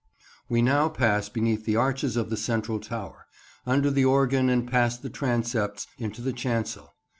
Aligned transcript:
WE 0.49 0.63
now 0.63 0.89
pass 0.89 1.29
beneath 1.29 1.63
the 1.63 1.75
arches 1.75 2.17
of 2.17 2.31
the 2.31 2.35
central 2.35 2.79
tower, 2.79 3.27
under 3.67 3.91
the 3.91 4.03
organ 4.03 4.49
and 4.49 4.67
past 4.67 5.03
the 5.03 5.11
transepts, 5.11 5.85
into 5.99 6.23
the 6.23 6.33
chancel. 6.33 6.95